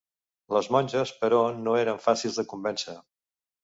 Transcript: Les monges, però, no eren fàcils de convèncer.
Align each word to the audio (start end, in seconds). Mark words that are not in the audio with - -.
Les 0.57 0.69
monges, 0.77 1.13
però, 1.25 1.43
no 1.69 1.79
eren 1.85 2.03
fàcils 2.09 2.43
de 2.43 2.51
convèncer. 2.53 3.01